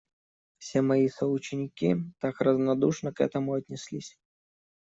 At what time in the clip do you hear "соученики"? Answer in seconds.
1.07-1.95